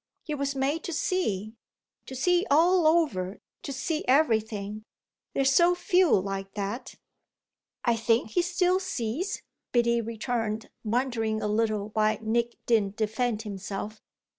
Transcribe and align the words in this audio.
He 0.23 0.33
was 0.33 0.55
made 0.55 0.83
to 0.85 0.93
see 0.93 1.53
to 2.07 2.15
see 2.15 2.43
all 2.49 2.87
over, 2.87 3.39
to 3.61 3.71
see 3.71 4.03
everything. 4.07 4.83
There 5.35 5.43
are 5.43 5.45
so 5.45 5.75
few 5.75 6.09
like 6.11 6.55
that." 6.55 6.95
"I 7.85 7.95
think 7.97 8.31
he 8.31 8.41
still 8.41 8.79
sees," 8.79 9.43
Biddy 9.71 10.01
returned, 10.01 10.71
wondering 10.83 11.39
a 11.39 11.47
little 11.47 11.89
why 11.89 12.17
Nick 12.19 12.55
didn't 12.65 12.95
defend 12.97 13.43
himself. 13.43 14.01